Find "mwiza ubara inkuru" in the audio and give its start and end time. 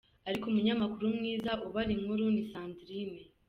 1.17-2.23